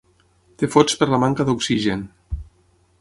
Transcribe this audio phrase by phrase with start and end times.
[0.59, 2.03] Et fots per la manca d'oxigen.